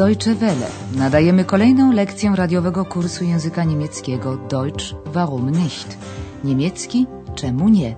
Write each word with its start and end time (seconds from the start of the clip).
Deutsche 0.00 0.34
Welle. 0.34 0.66
Nadajemy 0.96 1.44
kolejną 1.44 1.92
lekcję 1.92 2.32
radiowego 2.36 2.84
kursu 2.84 3.24
języka 3.24 3.64
niemieckiego 3.64 4.36
Deutsch 4.36 4.84
warum 5.06 5.50
nicht? 5.50 5.98
Niemiecki 6.44 7.06
czemu 7.34 7.68
nie? 7.68 7.96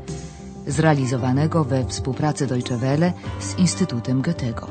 Zrealizowanego 0.67 1.65
we 1.65 1.87
współpracy 1.87 2.47
Deutsche 2.47 2.77
Welle 2.77 3.13
z 3.41 3.59
Instytutem 3.59 4.23
Goethego. 4.23 4.67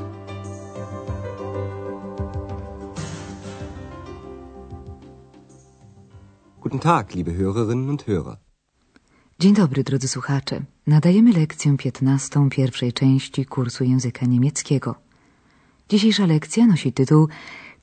Guten 6.62 6.80
Tag, 6.80 7.16
liebe 7.16 7.32
Hörerinnen 7.32 7.90
und 7.90 8.04
Hörer. 8.06 8.36
Dzień 9.40 9.54
dobry, 9.54 9.84
drodzy 9.84 10.08
słuchacze. 10.08 10.62
Nadajemy 10.88 11.32
lekcję 11.32 11.78
15 11.78 12.50
pierwszej 12.50 12.94
części 12.94 13.46
kursu 13.46 13.84
języka 13.84 14.26
niemieckiego. 14.26 15.11
Dzisiejsza 15.92 16.26
lekcja 16.26 16.68
nosi 16.68 16.94
tytuł 16.94 17.28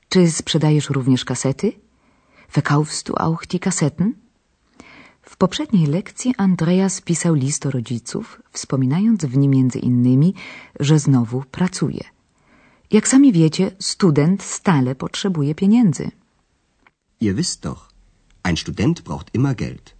Czy 0.09 0.31
sprzedajesz 0.31 0.89
również 0.89 1.25
kasety? 1.25 1.71
Verkaufst 2.53 3.07
du 3.07 3.13
auch 3.15 3.45
die 3.47 3.59
Kassetten? 3.59 4.13
W 5.21 5.37
poprzedniej 5.37 5.85
lekcji 5.85 6.33
Andreas 6.37 7.01
pisał 7.01 7.33
list 7.33 7.63
do 7.63 7.71
rodziców, 7.71 8.41
wspominając 8.51 9.25
w 9.25 9.37
nim 9.37 9.51
między 9.51 9.79
innymi, 9.79 10.33
że 10.79 10.99
znowu 10.99 11.43
pracuje. 11.51 12.03
Jak 12.91 13.07
sami 13.07 13.31
wiecie, 13.31 13.71
student 13.79 14.43
stale 14.43 14.95
potrzebuje 14.95 15.55
pieniędzy. 15.55 16.11
Ihr 17.21 17.35
wisst 17.35 17.61
doch, 17.61 17.89
ein 18.43 18.57
Student 18.57 19.01
braucht 19.01 19.35
immer 19.35 19.55
Geld. 19.55 19.95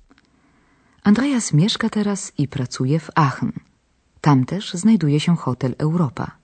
Andreas 1.03 1.53
mieszka 1.53 1.89
teraz 1.89 2.31
i 2.37 2.47
pracuje 2.47 2.99
w 2.99 3.09
Aachen. 3.15 3.51
Tam 4.21 4.45
też 4.45 4.73
znajduje 4.73 5.19
się 5.19 5.37
hotel 5.37 5.75
Europa. 5.77 6.39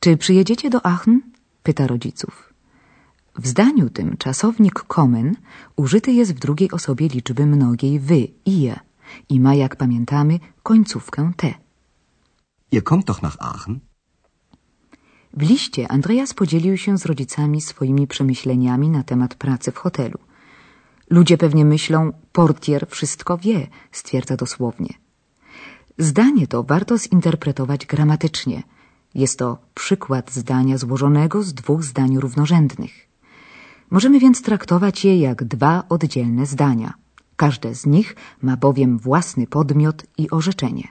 Czy 0.00 0.16
przyjedziecie 0.16 0.70
do 0.70 0.86
Aachen? 0.86 1.20
pyta 1.62 1.86
rodziców. 1.86 2.54
W 3.38 3.46
zdaniu 3.46 3.90
tym 3.90 4.16
czasownik 4.16 4.74
kommen 4.74 5.36
użyty 5.76 6.12
jest 6.12 6.34
w 6.34 6.38
drugiej 6.38 6.70
osobie 6.70 7.08
liczby 7.08 7.46
mnogiej 7.46 8.00
wy, 8.00 8.28
ihr 8.44 8.80
i 9.28 9.40
ma, 9.40 9.54
jak 9.54 9.76
pamiętamy, 9.76 10.40
końcówkę 10.62 11.32
te. 11.36 11.54
Ihr 12.72 12.84
kommt 12.84 13.06
doch 13.06 13.22
nach 13.22 13.36
Aachen? 13.40 13.80
W 15.34 15.42
liście 15.42 15.88
Andreas 15.88 16.34
podzielił 16.34 16.76
się 16.76 16.98
z 16.98 17.06
rodzicami 17.06 17.60
swoimi 17.60 18.06
przemyśleniami 18.06 18.88
na 18.88 19.02
temat 19.02 19.34
pracy 19.34 19.72
w 19.72 19.76
hotelu. 19.76 20.18
Ludzie 21.10 21.38
pewnie 21.38 21.64
myślą, 21.64 22.12
portier 22.32 22.86
wszystko 22.88 23.38
wie, 23.38 23.66
stwierdza 23.92 24.36
dosłownie. 24.36 24.94
Zdanie 25.98 26.46
to 26.46 26.62
warto 26.62 26.98
zinterpretować 26.98 27.86
gramatycznie. 27.86 28.62
Jest 29.14 29.38
to 29.38 29.58
przykład 29.74 30.32
zdania 30.32 30.78
złożonego 30.78 31.42
z 31.42 31.54
dwóch 31.54 31.82
zdań 31.84 32.18
równorzędnych. 32.18 33.08
Możemy 33.90 34.20
więc 34.20 34.42
traktować 34.42 35.04
je 35.04 35.18
jak 35.18 35.44
dwa 35.44 35.84
oddzielne 35.88 36.46
zdania. 36.46 36.94
Każde 37.36 37.74
z 37.74 37.86
nich 37.86 38.16
ma 38.42 38.56
bowiem 38.56 38.98
własny 38.98 39.46
podmiot 39.46 40.06
i 40.18 40.30
orzeczenie. 40.30 40.88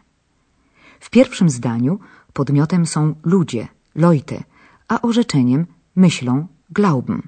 W 0.99 1.09
pierwszym 1.09 1.49
zdaniu 1.49 1.99
podmiotem 2.33 2.85
są 2.85 3.15
ludzie, 3.23 3.67
Leute, 3.95 4.43
a 4.87 5.01
orzeczeniem 5.01 5.65
myślą, 5.95 6.47
glauben, 6.69 7.21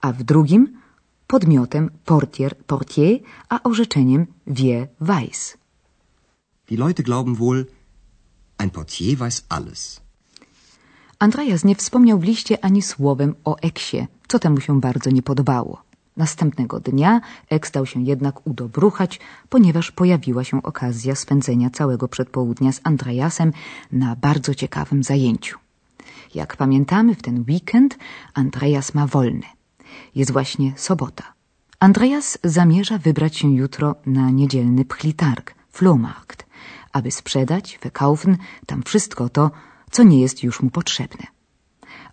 a 0.00 0.12
w 0.12 0.22
drugim 0.22 0.78
podmiotem 1.26 1.90
portier, 2.04 2.56
portier, 2.66 3.20
a 3.48 3.62
orzeczeniem 3.62 4.26
wie, 4.46 4.88
weiß. 5.00 5.58
Die 6.68 6.76
Leute 6.76 7.02
glauben 7.02 7.38
wohl, 7.38 7.66
ein 8.58 8.70
Portier 8.70 9.18
weiß 9.20 9.44
alles. 9.48 10.07
Andreas 11.18 11.64
nie 11.64 11.74
wspomniał 11.74 12.18
w 12.18 12.24
liście 12.24 12.64
ani 12.64 12.82
słowem 12.82 13.34
o 13.44 13.56
Eksie, 13.56 14.06
co 14.28 14.38
temu 14.38 14.60
się 14.60 14.80
bardzo 14.80 15.10
nie 15.10 15.22
podobało. 15.22 15.82
Następnego 16.16 16.80
dnia 16.80 17.20
Eks 17.50 17.70
dał 17.70 17.86
się 17.86 18.02
jednak 18.02 18.46
udobruchać, 18.46 19.20
ponieważ 19.48 19.90
pojawiła 19.90 20.44
się 20.44 20.62
okazja 20.62 21.14
spędzenia 21.14 21.70
całego 21.70 22.08
przedpołudnia 22.08 22.72
z 22.72 22.80
Andreasem 22.84 23.52
na 23.92 24.16
bardzo 24.16 24.54
ciekawym 24.54 25.02
zajęciu. 25.02 25.58
Jak 26.34 26.56
pamiętamy, 26.56 27.14
w 27.14 27.22
ten 27.22 27.44
weekend 27.48 27.98
Andreas 28.34 28.94
ma 28.94 29.06
wolny. 29.06 29.46
Jest 30.14 30.30
właśnie 30.30 30.72
sobota. 30.76 31.24
Andreas 31.80 32.38
zamierza 32.44 32.98
wybrać 32.98 33.36
się 33.36 33.54
jutro 33.54 33.94
na 34.06 34.30
niedzielny 34.30 34.84
pchlitarg, 34.84 35.54
Flohmarkt, 35.70 36.46
aby 36.92 37.10
sprzedać, 37.10 37.78
verkaufen 37.82 38.36
tam 38.66 38.82
wszystko 38.82 39.28
to, 39.28 39.50
co 39.90 40.02
nie 40.02 40.20
jest 40.20 40.42
już 40.42 40.62
mu 40.62 40.70
potrzebne. 40.70 41.26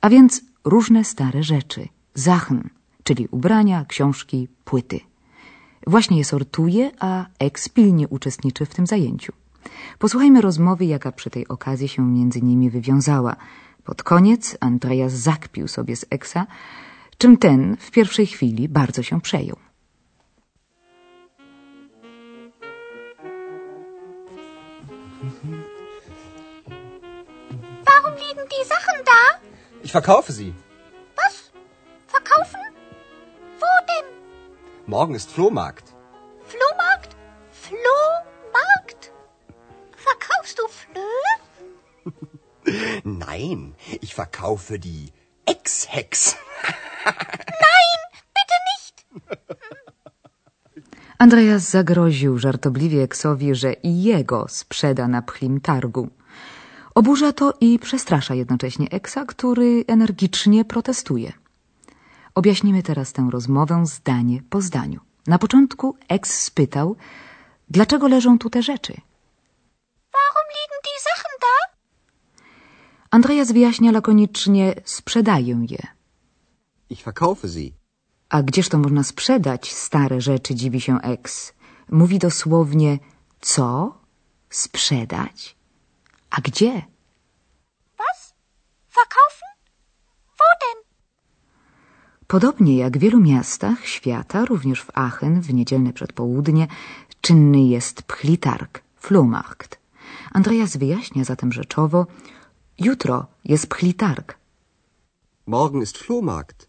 A 0.02 0.10
więc 0.10 0.42
różne 0.64 1.04
stare 1.04 1.44
rzeczy, 1.44 1.88
Sachen, 2.16 2.70
czyli 3.04 3.28
ubrania, 3.32 3.86
książki, 3.86 4.48
płyty. 4.66 5.00
Właśnie 5.88 6.18
je 6.18 6.26
sortuje, 6.26 6.92
a 7.00 7.26
Ex 7.40 7.70
pilnie 7.70 8.08
uczestniczy 8.08 8.66
w 8.66 8.76
tym 8.76 8.88
zajęciu. 8.88 9.34
Posłuchajmy 10.00 10.42
rozmowy, 10.42 10.86
jaka 10.86 11.12
przy 11.12 11.30
tej 11.30 11.48
okazji 11.48 11.88
się 11.88 12.08
między 12.08 12.42
nimi 12.42 12.70
wywiązała. 12.70 13.36
Pod 13.84 14.04
koniec 14.04 14.58
Andreas 14.60 15.14
zakpił 15.14 15.68
sobie 15.68 15.96
z 15.96 16.06
Eksa, 16.10 16.48
czym 17.18 17.38
ten 17.38 17.78
w 17.80 17.92
pierwszej 17.92 18.28
chwili 18.28 18.70
bardzo 18.70 19.04
się 19.04 19.22
przejął. 19.22 19.65
Die 28.54 28.66
Sachen 28.74 28.98
da? 29.06 29.22
Ich 29.84 29.92
verkaufe 29.92 30.32
sie. 30.32 30.54
Was? 31.16 31.52
Verkaufen? 32.08 32.62
Wo 33.60 33.72
denn? 33.92 34.08
Morgen 34.86 35.16
ist 35.16 35.32
Flohmarkt. 35.32 35.94
Flohmarkt? 36.52 37.16
Flohmarkt? 37.52 39.12
Verkaufst 40.08 40.60
du 40.60 40.64
Flöhe? 40.80 41.32
Nein, 43.04 43.76
ich 44.02 44.14
verkaufe 44.14 44.80
die 44.80 45.12
Ex-Hex. 45.46 46.36
Nein, 47.06 48.00
bitte 48.38 48.58
nicht. 48.72 48.96
Andreas 51.18 51.70
zagroził 51.70 52.38
żartobliwie 52.38 53.04
Eksowi, 53.04 53.56
że 53.56 53.74
i 53.74 54.04
jego 54.04 54.48
sprzeda 54.48 55.08
na 55.08 55.22
pchlim 55.22 55.62
targu. 55.62 56.10
Oburza 56.96 57.34
to 57.34 57.54
i 57.62 57.80
przestrasza 57.80 58.36
jednocześnie 58.36 58.90
Eksa, 58.90 59.26
który 59.26 59.84
energicznie 59.88 60.66
protestuje. 60.66 61.34
Objaśnimy 62.36 62.84
teraz 62.84 63.14
tę 63.14 63.28
rozmowę 63.32 63.86
zdanie 63.86 64.42
po 64.50 64.62
zdaniu. 64.62 65.00
Na 65.28 65.38
początku 65.40 65.98
Eks 66.10 66.44
spytał, 66.44 66.96
dlaczego 67.70 68.08
leżą 68.08 68.40
tu 68.40 68.50
te 68.50 68.64
rzeczy. 68.64 68.94
Warum 70.14 70.48
liegen 70.56 70.82
die 70.84 71.00
Sachen 71.08 71.36
da? 71.42 71.56
Andreas 73.12 73.52
wyjaśnia 73.52 73.92
lakonicznie, 73.92 74.76
sprzedaję 74.86 75.66
je. 75.70 75.88
Ich 76.90 77.04
verkaufe 77.04 77.50
sie. 77.50 77.72
A 78.30 78.44
gdzież 78.44 78.70
to 78.70 78.78
można 78.78 79.04
sprzedać 79.04 79.74
stare 79.74 80.22
rzeczy, 80.22 80.56
dziwi 80.56 80.82
się 80.82 81.02
Eks. 81.02 81.54
Mówi 81.92 82.20
dosłownie, 82.20 83.00
co? 83.42 83.98
Sprzedać? 84.50 85.56
A 86.38 86.42
gdzie? 86.42 86.74
Was? 87.98 88.34
Verkaufen? 88.96 89.54
Wo 90.40 90.48
denn? 90.62 90.84
Podobnie 92.28 92.78
jak 92.78 92.98
w 92.98 93.02
wielu 93.02 93.20
miastach 93.20 93.86
świata, 93.86 94.46
również 94.46 94.82
w 94.84 94.98
Aachen 94.98 95.42
w 95.42 95.54
niedzielne 95.54 95.94
przedpołudnie 95.94 96.68
czynny 97.22 97.62
jest 97.62 98.02
pchlitarg, 98.02 98.82
Flohmarkt. 98.98 99.80
Andreas 100.32 100.78
wyjaśnia 100.78 101.24
zatem 101.24 101.52
rzeczowo, 101.52 102.08
jutro 102.80 103.26
jest 103.46 103.68
pchlitarg. 103.68 104.38
Morgen 105.48 105.82
ist 105.82 105.98
Flohmarkt. 105.98 106.68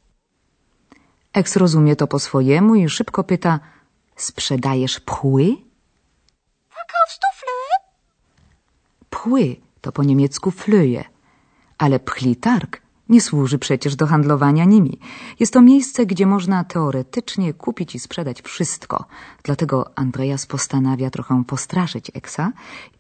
Eks 1.32 1.56
rozumie 1.56 1.96
to 1.96 2.06
po 2.06 2.19
swojemu 2.19 2.75
i 2.75 2.88
szybko 2.88 3.25
pyta, 3.25 3.61
sprzedajesz 4.17 5.00
pchły? 5.00 5.44
Verkaufst 6.76 7.20
du 7.23 7.29
Flöhe? 7.40 7.76
Pchły 9.11 9.65
to 9.87 9.93
po 9.93 10.03
niemiecku 10.05 10.50
flöje, 10.50 11.05
ale 11.79 12.00
pchlitarg 12.00 12.83
nie 13.09 13.21
służy 13.21 13.59
przecież 13.59 13.97
do 13.97 14.06
handlowania 14.06 14.65
nimi. 14.65 14.99
Jest 15.41 15.53
to 15.53 15.62
miejsce, 15.62 16.06
gdzie 16.06 16.27
można 16.27 16.65
teoretycznie 16.65 17.55
kupić 17.55 17.94
i 17.94 17.99
sprzedać 17.99 18.43
wszystko. 18.43 19.05
Dlatego 19.43 19.99
Andreas 19.99 20.47
postanawia 20.47 21.11
trochę 21.11 21.44
postraszyć 21.47 22.11
Eksa 22.15 22.53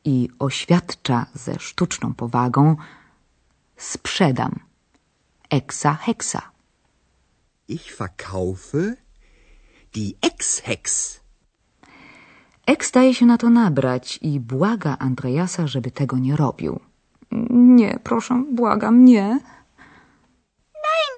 i 0.04 0.28
oświadcza 0.38 1.26
ze 1.34 1.58
sztuczną 1.58 2.14
powagą 2.14 2.76
sprzedam. 3.76 4.52
Eksa 5.50 5.94
heksa. 5.94 6.42
Ich 7.68 7.96
verkaufe 7.98 8.94
die 9.94 10.12
Ex-Hex. 10.22 11.20
Eks 12.66 12.90
daje 12.90 13.14
się 13.14 13.26
na 13.26 13.38
to 13.38 13.50
nabrać 13.50 14.18
i 14.22 14.40
błaga 14.40 14.96
Andreasa, 14.98 15.66
żeby 15.66 15.90
tego 15.90 16.18
nie 16.18 16.36
robił. 16.36 16.80
Nie, 17.50 17.98
proszę, 18.02 18.44
błagam, 18.52 19.04
nie. 19.04 19.28
Nein, 20.74 21.16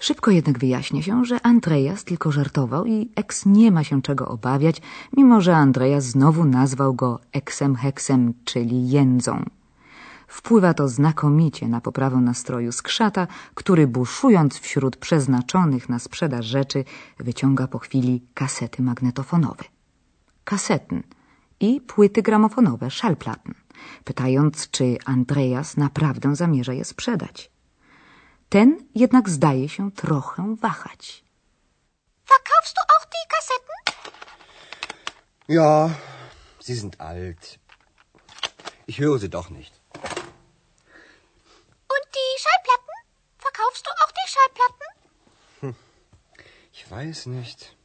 Szybko 0.00 0.30
jednak 0.30 0.58
wyjaśnia 0.58 1.02
się, 1.02 1.24
że 1.24 1.46
Andreas 1.46 2.04
tylko 2.04 2.32
żartował 2.32 2.86
i 2.86 3.10
eks 3.16 3.46
nie 3.46 3.70
ma 3.72 3.84
się 3.84 4.02
czego 4.02 4.28
obawiać, 4.28 4.82
mimo 5.16 5.40
że 5.40 5.56
Andreas 5.56 6.04
znowu 6.04 6.44
nazwał 6.44 6.94
go 6.94 7.20
eksem 7.32 7.76
heksem, 7.76 8.34
czyli 8.44 8.90
jędzą. 8.90 9.44
Wpływa 10.30 10.74
to 10.74 10.88
znakomicie 10.88 11.68
na 11.68 11.80
poprawę 11.80 12.16
nastroju 12.16 12.72
skrzata, 12.72 13.26
który 13.54 13.86
buszując 13.86 14.58
wśród 14.58 14.96
przeznaczonych 14.96 15.88
na 15.88 15.98
sprzedaż 15.98 16.46
rzeczy 16.46 16.84
wyciąga 17.18 17.66
po 17.66 17.78
chwili 17.78 18.22
kasety 18.34 18.82
magnetofonowe. 18.82 19.64
Kaseten 20.44 21.02
i 21.60 21.80
płyty 21.80 22.22
gramofonowe, 22.22 22.90
Schallplatten, 22.90 23.54
pytając, 24.04 24.70
czy 24.70 24.96
Andreas 25.04 25.76
naprawdę 25.76 26.36
zamierza 26.36 26.72
je 26.72 26.84
sprzedać. 26.84 27.50
Ten 28.48 28.78
jednak 28.94 29.28
zdaje 29.28 29.68
się 29.68 29.92
trochę 29.92 30.56
wahać. 30.60 31.24
Verkaufst 32.28 32.74
du 32.76 32.82
auch 32.94 33.06
die 33.14 33.26
Kassetten? 33.34 33.80
Ja, 35.48 35.90
sie 36.60 36.76
sind 36.76 37.00
alt. 37.00 37.58
Ich 38.86 38.98
höre 38.98 39.18
sie 39.18 39.28
doch 39.28 39.50
nicht. 39.50 39.79
Schallplatten? 44.32 45.76
Ich 46.72 46.88
weiß 46.90 47.26
nicht. 47.26 47.76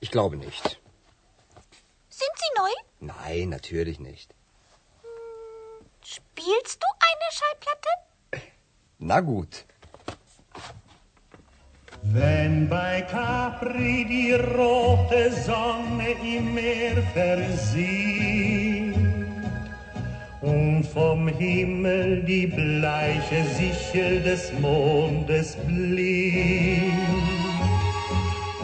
Ich 0.00 0.10
glaube 0.10 0.36
nicht. 0.36 0.80
Sind 2.08 2.34
sie 2.36 2.52
neu? 2.56 2.74
Nein, 3.00 3.48
natürlich 3.48 3.98
nicht. 3.98 4.34
Spielst 6.04 6.78
du 6.82 6.88
eine 7.10 7.28
Schallplatte? 7.38 7.92
Na 8.98 9.20
gut. 9.20 9.64
Wenn 12.02 12.68
bei 12.68 13.02
Capri 13.02 14.04
die 14.04 14.32
rote 14.32 15.32
Sonne 15.32 16.12
im 16.22 16.54
Meer 16.54 17.02
versieht 17.12 18.67
und 20.48 20.84
vom 20.84 21.28
Himmel 21.28 22.22
die 22.22 22.46
bleiche 22.46 23.44
Sichel 23.44 24.20
des 24.22 24.52
Mondes 24.60 25.56
blinkt, 25.66 26.92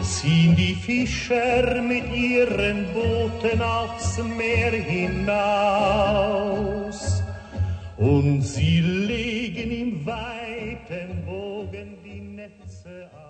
ziehen 0.01 0.55
die 0.55 0.75
Fischer 0.75 1.81
mit 1.81 2.11
ihren 2.13 2.85
Booten 2.93 3.61
aufs 3.61 4.17
Meer 4.37 4.71
hinaus 4.71 6.05
und 7.97 8.41
sie 8.41 8.81
legen 8.81 9.71
im 9.71 10.05
weiten 10.05 11.23
Bogen 11.25 11.97
die 12.03 12.21
Netze 12.21 13.09
aus. 13.13 13.24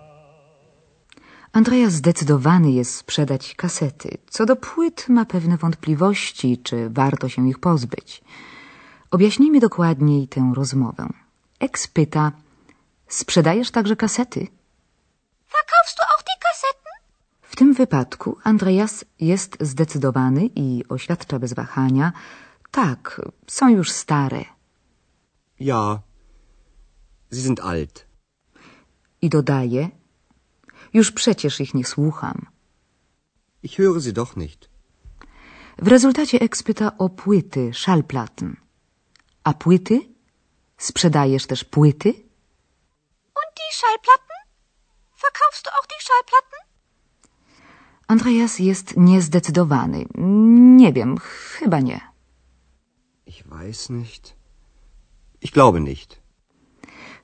Andreas 1.56 1.92
zdecydowany 1.92 2.70
jest 2.70 2.94
sprzedać 2.94 3.54
kasety. 3.54 4.18
Co 4.30 4.46
do 4.46 4.56
płyt 4.56 5.08
ma 5.08 5.24
pewne 5.24 5.56
wątpliwości, 5.56 6.58
czy 6.58 6.90
warto 6.90 7.28
się 7.28 7.48
ich 7.48 7.58
pozbyć. 7.58 8.22
Objaśnijmy 9.10 9.60
dokładniej 9.60 10.28
tę 10.28 10.52
rozmowę. 10.56 11.08
Eks 11.60 11.86
pyta, 11.86 12.32
sprzedajesz 13.08 13.70
także 13.70 13.96
kasety? 13.96 14.40
Verkaufst 15.56 15.96
du 15.98 16.02
auch 16.12 16.22
die 16.28 16.38
Kassetten? 16.44 16.92
W 17.42 17.56
tym 17.56 17.74
wypadku 17.74 18.38
Andreas 18.44 19.04
jest 19.20 19.56
zdecydowany 19.60 20.50
i 20.54 20.84
oświadcza 20.88 21.38
bez 21.38 21.52
wahania, 21.52 22.12
tak, 22.70 23.20
są 23.46 23.68
już 23.68 23.92
stare. 23.92 24.44
Ja, 25.60 26.00
sie 27.32 27.40
sind 27.40 27.60
alt. 27.60 28.06
I 29.22 29.28
dodaje, 29.28 29.90
już 30.96 31.12
przecież 31.12 31.60
ich 31.60 31.74
nie 31.74 31.84
słucham. 31.84 32.38
Ich 33.62 33.74
höre 33.78 34.00
sie 34.00 34.12
doch 34.12 34.36
nicht. 34.36 34.60
W 35.78 35.88
rezultacie 35.88 36.38
Eks 36.40 36.62
pyta 36.62 36.98
o 36.98 37.08
płyty, 37.08 37.70
Schallplatten. 37.74 38.56
A 39.44 39.54
płyty? 39.54 39.96
Sprzedajesz 40.78 41.46
też 41.46 41.64
płyty? 41.64 42.08
Und 43.38 43.50
die 43.58 43.72
Schallplatten? 43.78 44.36
Verkaufst 45.24 45.64
du 45.64 45.70
auch 45.70 45.86
die 45.92 46.02
Schallplatten? 46.06 46.60
Andreas 48.08 48.58
jest 48.58 48.96
niezdecydowany. 48.96 50.06
Nie 50.80 50.92
wiem, 50.92 51.18
chyba 51.18 51.80
nie. 51.80 52.00
Ich 53.26 53.42
weiß 53.46 53.90
nicht. 53.90 54.36
Ich 55.40 55.52
glaube 55.52 55.80
nicht. 55.80 56.20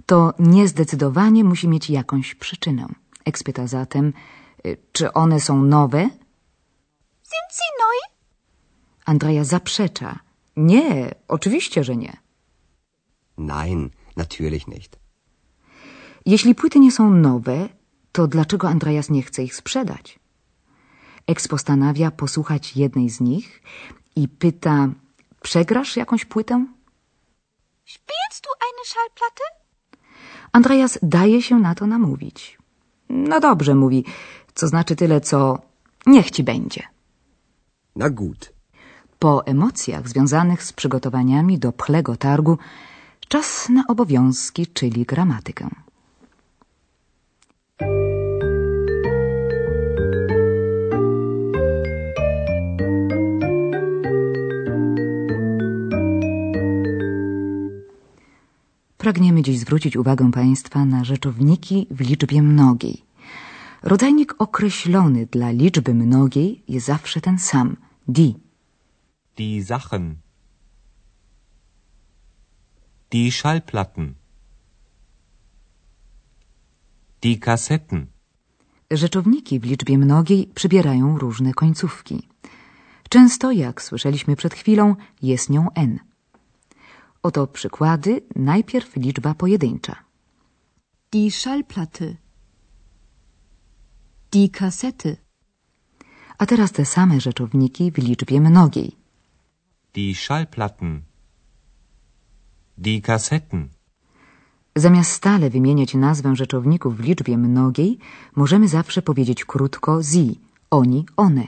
To 0.06 0.34
niezdecydowanie 0.38 1.44
musi 1.44 1.68
mieć 1.68 1.90
jakąś 1.90 2.34
przyczynę. 2.34 2.86
Eks 3.24 3.42
pyta 3.42 3.66
zatem, 3.66 4.12
y, 4.66 4.76
czy 4.92 5.12
one 5.12 5.40
są 5.40 5.62
nowe? 5.62 6.02
Sind 7.22 7.48
sie 7.58 7.68
neu? 7.80 8.14
Andrea 9.04 9.44
zaprzecza. 9.44 10.18
Nie, 10.56 11.14
oczywiście, 11.28 11.84
że 11.84 11.96
nie. 11.96 12.16
Nein, 13.38 13.90
natürlich 14.16 14.66
nicht. 14.68 14.98
Jeśli 16.26 16.54
płyty 16.54 16.78
nie 16.80 16.92
są 16.92 17.10
nowe, 17.10 17.68
to 18.12 18.26
dlaczego 18.26 18.68
Andreas 18.68 19.10
nie 19.10 19.22
chce 19.22 19.42
ich 19.42 19.54
sprzedać? 19.54 20.18
Eks 21.26 21.48
postanawia 21.48 22.10
posłuchać 22.10 22.76
jednej 22.76 23.10
z 23.10 23.20
nich 23.20 23.62
i 24.16 24.28
pyta, 24.28 24.88
przegrasz 25.42 25.96
jakąś 25.96 26.24
płytę? 26.24 26.66
Spielst 27.84 28.44
du 28.44 28.50
eine 28.68 28.84
Schallplatte? 28.84 29.44
Andreas 30.52 30.98
daje 31.02 31.42
się 31.42 31.58
na 31.58 31.74
to 31.74 31.86
namówić. 31.86 32.58
No 33.12 33.40
dobrze, 33.40 33.74
mówi, 33.74 34.04
co 34.54 34.68
znaczy 34.68 34.96
tyle, 34.96 35.20
co 35.20 35.58
niech 36.06 36.30
ci 36.30 36.42
będzie. 36.44 36.82
Na 37.96 38.10
gut. 38.10 38.52
Po 39.18 39.46
emocjach 39.46 40.08
związanych 40.08 40.62
z 40.62 40.72
przygotowaniami 40.72 41.58
do 41.58 41.72
pchlego 41.72 42.16
targu 42.16 42.58
czas 43.28 43.68
na 43.68 43.84
obowiązki, 43.88 44.66
czyli 44.66 45.04
gramatykę. 45.04 45.68
Pragniemy 59.02 59.42
dziś 59.42 59.58
zwrócić 59.58 59.96
uwagę 59.96 60.30
Państwa 60.30 60.84
na 60.84 61.04
rzeczowniki 61.04 61.86
w 61.90 62.00
liczbie 62.00 62.42
mnogiej. 62.42 63.04
Rodzajnik 63.82 64.34
określony 64.38 65.26
dla 65.26 65.50
liczby 65.50 65.94
mnogiej 65.94 66.62
jest 66.68 66.86
zawsze 66.86 67.20
ten 67.20 67.38
sam– 67.38 67.76
die. 68.16 68.32
Die 69.36 69.64
Sachen. 69.64 70.16
Die 73.10 73.32
Schallplatten. 73.32 74.14
Die 77.22 77.38
Kassetten. 77.38 78.06
Rzeczowniki 78.90 79.60
w 79.60 79.64
liczbie 79.64 79.98
mnogiej 79.98 80.50
przybierają 80.54 81.18
różne 81.18 81.54
końcówki. 81.54 82.28
Często, 83.08 83.52
jak 83.52 83.82
słyszeliśmy 83.82 84.36
przed 84.36 84.54
chwilą, 84.54 84.96
jest 85.22 85.50
nią 85.50 85.68
n. 85.74 86.11
Oto 87.22 87.46
przykłady, 87.46 88.20
najpierw 88.36 88.96
liczba 88.96 89.34
pojedyncza. 89.34 89.96
Die 91.12 91.30
Schallplatte. 91.30 92.16
Die 94.32 94.48
Kassette. 94.48 95.16
A 96.38 96.46
teraz 96.46 96.72
te 96.72 96.84
same 96.84 97.20
rzeczowniki 97.20 97.92
w 97.92 97.98
liczbie 97.98 98.40
mnogiej. 98.40 98.96
Die 99.94 100.14
Schallplatten. 100.14 101.02
Die 102.78 103.00
Kassetten. 103.00 103.68
Zamiast 104.76 105.12
stale 105.12 105.50
wymieniać 105.50 105.94
nazwę 105.94 106.36
rzeczowników 106.36 106.96
w 106.96 107.00
liczbie 107.00 107.38
mnogiej, 107.38 107.98
możemy 108.36 108.68
zawsze 108.68 109.02
powiedzieć 109.02 109.44
krótko 109.44 110.02
sie, 110.02 110.34
oni, 110.70 111.06
one. 111.16 111.46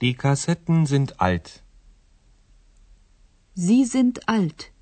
Die 0.00 0.14
Kassetten 0.14 0.86
sind 0.86 1.12
alt. 1.18 1.61
Sie 3.54 3.84
sind 3.84 4.28
alt. 4.28 4.72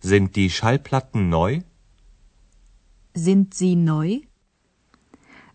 Sind 0.00 0.34
die 0.34 0.50
Schallplatten 0.50 1.28
neu? 1.28 1.60
Sind 3.14 3.54
sie 3.54 3.76
neu? 3.76 4.20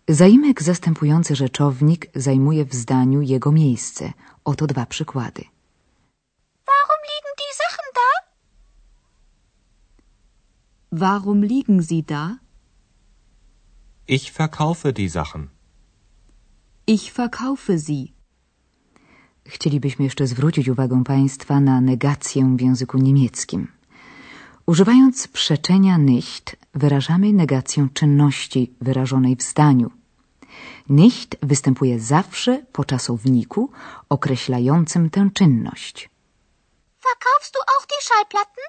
Zaimek 0.08 0.62
zastępujący 0.62 1.36
rzeczownik 1.36 2.10
zajmuje 2.14 2.64
w 2.64 2.74
zdaniu 2.74 3.22
jego 3.22 3.52
miejsce. 3.52 4.12
Oto 4.44 4.66
dwa 4.66 4.86
przykłady. 4.86 5.44
Warum 6.66 7.00
liegen 7.10 7.34
die 7.38 7.54
Sachen 7.62 7.86
da? 7.94 8.10
Warum 10.92 11.44
liegen 11.44 11.82
sie 11.82 12.02
da? 12.02 12.38
Ich 14.06 14.32
verkaufe 14.32 14.92
die 14.92 15.08
Sachen. 15.08 15.48
Ich 16.86 17.12
verkaufe 17.12 17.78
sie. 17.78 18.17
Chcielibyśmy 19.48 20.04
jeszcze 20.04 20.26
zwrócić 20.26 20.68
uwagę 20.68 21.04
Państwa 21.04 21.60
na 21.60 21.80
negację 21.80 22.56
w 22.56 22.60
języku 22.60 22.98
niemieckim. 22.98 23.68
Używając 24.66 25.28
przeczenia 25.28 25.96
nicht 25.96 26.56
wyrażamy 26.74 27.32
negację 27.32 27.88
czynności 27.94 28.72
wyrażonej 28.80 29.36
w 29.36 29.42
zdaniu. 29.42 29.90
Nicht 30.88 31.36
występuje 31.42 32.00
zawsze 32.00 32.62
po 32.72 32.84
czasowniku 32.84 33.70
określającym 34.08 35.10
tę 35.10 35.30
czynność. 35.34 36.10
Verkaufst 37.02 37.54
du 37.54 37.60
auch 37.72 37.86
die 37.86 38.02
Schallplatten? 38.06 38.64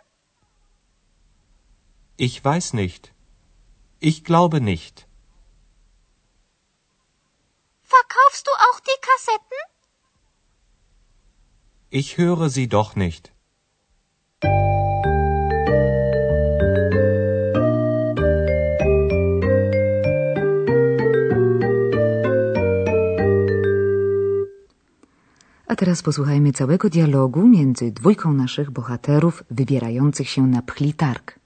Ich 2.18 2.42
weiß 2.42 2.74
nicht. 2.74 3.14
Ich 4.02 4.24
glaube 4.24 4.62
nicht. 4.62 5.06
Verkaufst 7.84 8.46
du 8.48 8.52
auch 8.66 8.80
die 8.88 9.00
Kassetten? 9.08 9.79
Ich 11.92 12.20
höre 12.20 12.50
sie 12.50 12.68
doch 12.68 12.96
nicht. 12.96 13.32
A 25.68 25.76
teraz 25.76 26.02
posłuchajmy 26.02 26.54
całego 26.54 26.90
dialogu 26.90 27.48
między 27.48 27.92
dwójką 27.92 28.34
naszych 28.34 28.72
bohaterów 28.72 29.44
wybierających 29.52 30.30
się 30.30 30.48
na 30.48 30.62
pchli 30.62 30.94
targ. 30.94 31.39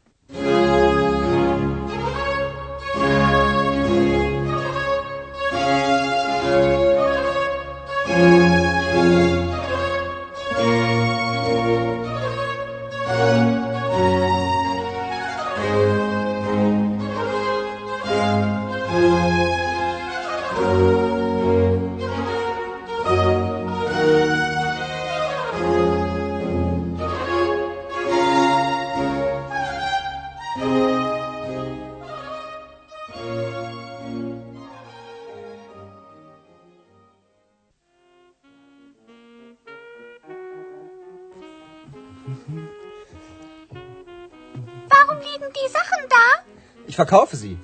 Ich 46.93 46.97
verkaufe 46.97 47.35
sie. 47.35 47.57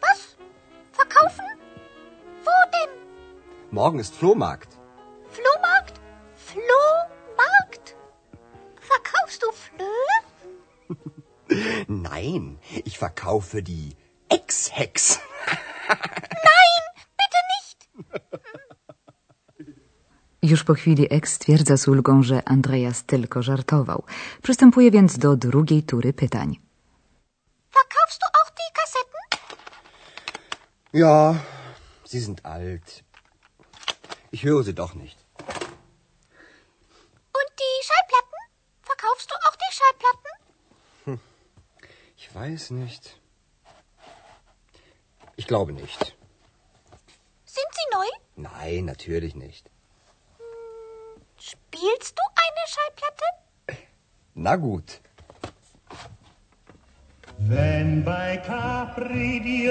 Was? 0.00 0.20
Verkaufen? 0.90 1.46
Wo 2.46 2.56
denn? 2.74 2.92
Morgen 3.70 4.00
ist 4.00 4.16
Flohmarkt. 4.16 4.70
Flohmarkt? 5.36 6.00
Flohmarkt? 6.34 7.86
Verkaufst 8.92 9.40
du 9.44 9.48
Flöhe? 9.64 10.16
Nein, 12.08 12.58
ich 12.84 12.98
verkaufe 12.98 13.62
die 13.62 13.96
Ex-Hex. 14.28 15.20
Nein, 16.48 16.82
bitte 17.20 17.40
nicht. 17.54 17.78
Już 20.42 20.64
po 20.64 20.74
chwili 20.74 21.10
Ek 21.10 21.28
stwierdza 21.28 21.76
z 21.76 21.88
ulgą, 21.88 22.22
że 22.22 22.48
Andreas 22.48 23.04
tylko 23.04 23.42
żartował. 23.42 24.02
Przystępuje 24.42 24.90
więc 24.90 25.18
do 25.18 25.36
drugiej 25.36 25.82
tury 25.82 26.12
pytań. 26.12 26.63
Ja, 30.94 31.42
sie 32.04 32.20
sind 32.20 32.44
alt. 32.44 33.02
Ich 34.30 34.44
höre 34.44 34.62
sie 34.62 34.76
doch 34.76 34.94
nicht. 34.94 35.18
Und 35.40 35.48
die 37.58 37.84
Schallplatten? 37.84 38.38
Verkaufst 38.80 39.28
du 39.28 39.34
auch 39.34 39.56
die 39.56 39.74
Schallplatten? 39.74 40.30
Ich 42.16 42.32
weiß 42.32 42.70
nicht. 42.70 43.20
Ich 45.34 45.48
glaube 45.48 45.72
nicht. 45.72 46.16
Sind 47.44 47.66
sie 47.72 47.86
neu? 47.92 48.06
Nein, 48.36 48.84
natürlich 48.84 49.34
nicht. 49.34 49.68
Spielst 51.40 52.16
du 52.16 52.22
eine 52.44 52.68
Schallplatte? 52.68 53.24
Na 54.34 54.54
gut. 54.54 55.00
Wenn 57.38 58.04
bei 58.04 58.36
Capri 58.38 59.40
die 59.40 59.68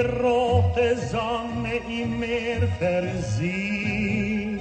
rote 0.74 0.96
Sonne 1.10 1.76
im 1.88 2.18
Meer 2.18 2.66
versieht. 2.78 4.60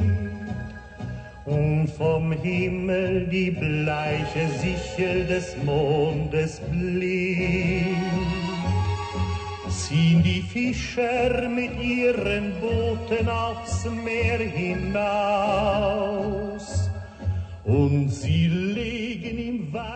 Und 1.46 1.88
vom 1.90 2.32
Himmel 2.32 3.28
die 3.28 3.52
bleiche 3.52 4.48
Sichel 4.60 5.26
des 5.26 5.58
Mondes 5.66 6.62
blinkt, 6.72 7.98
ziehen 9.70 10.24
die 10.24 10.42
Fischer 10.42 11.50
mit 11.50 11.78
ihren 11.82 12.54
Booten 12.62 13.28
aufs 13.28 13.86
Meer 13.86 14.40
hinaus. 14.40 15.70
Und 17.66 18.10
sie 18.10 18.48
legen 18.48 19.38
im 19.38 19.74
weiten 19.74 19.93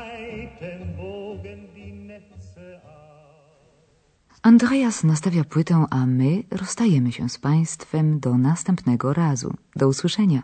Andreas 4.42 5.04
nastawia 5.04 5.44
płytę, 5.44 5.86
a 5.90 6.06
my 6.06 6.44
rozstajemy 6.52 7.12
się 7.12 7.30
z 7.30 7.38
Państwem 7.38 8.20
do 8.20 8.38
następnego 8.38 9.14
razu. 9.14 9.54
Do 9.76 9.88
usłyszenia. 9.88 10.44